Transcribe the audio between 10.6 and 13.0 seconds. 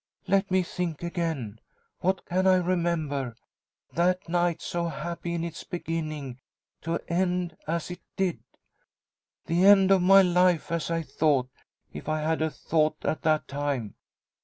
as I thought, if I had a thought